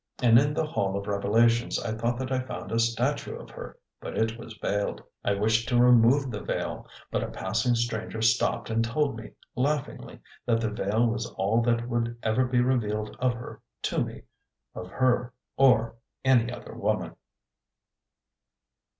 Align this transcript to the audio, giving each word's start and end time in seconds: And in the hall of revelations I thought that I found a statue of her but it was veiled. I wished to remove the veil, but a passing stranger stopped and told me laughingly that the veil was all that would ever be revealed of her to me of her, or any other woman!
And 0.19 0.39
in 0.39 0.55
the 0.55 0.65
hall 0.65 0.97
of 0.97 1.05
revelations 1.05 1.77
I 1.79 1.91
thought 1.91 2.17
that 2.17 2.31
I 2.31 2.39
found 2.39 2.71
a 2.71 2.79
statue 2.79 3.35
of 3.37 3.51
her 3.51 3.77
but 3.99 4.17
it 4.17 4.35
was 4.35 4.57
veiled. 4.59 5.03
I 5.23 5.35
wished 5.35 5.69
to 5.69 5.77
remove 5.77 6.31
the 6.31 6.39
veil, 6.41 6.87
but 7.11 7.21
a 7.21 7.27
passing 7.29 7.75
stranger 7.75 8.19
stopped 8.19 8.71
and 8.71 8.83
told 8.83 9.15
me 9.15 9.33
laughingly 9.55 10.19
that 10.47 10.59
the 10.59 10.71
veil 10.71 11.05
was 11.05 11.27
all 11.37 11.61
that 11.61 11.87
would 11.87 12.17
ever 12.23 12.45
be 12.45 12.61
revealed 12.61 13.15
of 13.19 13.35
her 13.35 13.61
to 13.83 14.03
me 14.03 14.23
of 14.73 14.89
her, 14.89 15.35
or 15.55 15.97
any 16.25 16.51
other 16.51 16.73
woman! 16.73 17.15